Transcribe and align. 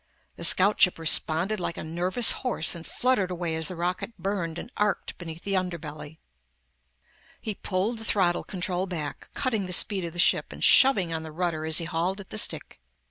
The 0.35 0.43
scout 0.43 0.81
ship 0.81 0.97
responded 0.97 1.59
like 1.59 1.77
a 1.77 1.83
nervous 1.83 2.31
horse 2.31 2.73
and 2.73 2.87
fluttered 2.87 3.29
away 3.29 3.55
as 3.55 3.67
the 3.67 3.75
rocket 3.75 4.17
burned 4.17 4.57
and 4.57 4.71
arced 4.75 5.15
beneath 5.19 5.43
the 5.43 5.53
underbelly. 5.55 6.17
He 7.39 7.53
pulled 7.53 7.99
the 7.99 8.03
throttle 8.05 8.43
control 8.43 8.87
back, 8.87 9.29
cutting 9.35 9.67
the 9.67 9.73
speed 9.73 10.03
of 10.03 10.13
the 10.13 10.17
ship 10.17 10.51
and 10.51 10.63
shoving 10.63 11.13
on 11.13 11.21
the 11.21 11.31
rudder 11.31 11.67
as 11.67 11.77
he 11.77 11.85
hauled 11.85 12.19
at 12.19 12.31
the 12.31 12.39
stick. 12.39 12.79